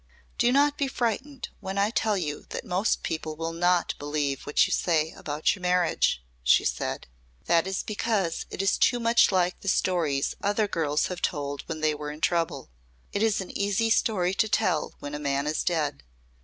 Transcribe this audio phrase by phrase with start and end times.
[0.39, 4.65] "Do not be frightened when I tell you that most people will not believe what
[4.65, 7.05] you say about your marriage," she said.
[7.45, 11.81] "That is because it is too much like the stories other girls have told when
[11.81, 12.71] they were in trouble.
[13.13, 16.01] It is an easy story to tell when a man is dead.